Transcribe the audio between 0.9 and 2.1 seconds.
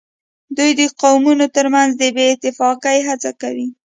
قومونو ترمنځ د